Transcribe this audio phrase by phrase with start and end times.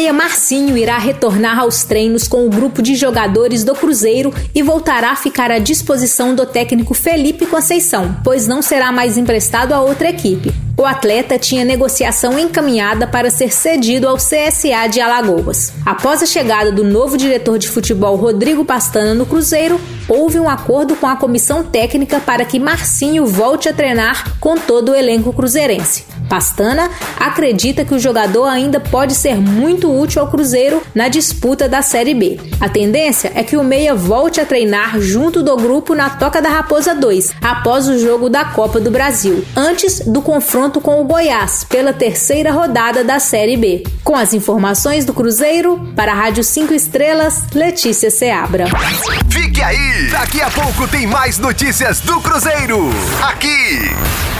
[0.00, 5.10] meia Marcinho irá retornar aos treinos com o grupo de jogadores do Cruzeiro e voltará
[5.10, 10.08] a ficar à disposição do técnico Felipe Conceição, pois não será mais emprestado a outra
[10.08, 10.54] equipe.
[10.80, 15.74] O atleta tinha negociação encaminhada para ser cedido ao CSA de Alagoas.
[15.84, 20.96] Após a chegada do novo diretor de futebol Rodrigo Pastana no Cruzeiro, houve um acordo
[20.96, 26.06] com a comissão técnica para que Marcinho volte a treinar com todo o elenco cruzeirense.
[26.30, 31.82] Pastana acredita que o jogador ainda pode ser muito útil ao Cruzeiro na disputa da
[31.82, 32.40] Série B.
[32.60, 36.48] A tendência é que o Meia volte a treinar junto do grupo na Toca da
[36.48, 41.64] Raposa 2, após o jogo da Copa do Brasil, antes do confronto com o Goiás,
[41.64, 43.84] pela terceira rodada da Série B.
[44.02, 48.66] Com as informações do Cruzeiro, para a Rádio 5 Estrelas, Letícia Seabra.
[49.30, 50.08] Fique aí!
[50.10, 52.90] Daqui a pouco tem mais notícias do Cruzeiro.
[53.22, 53.90] Aqui,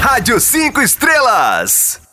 [0.00, 2.07] Rádio 5 Estrelas.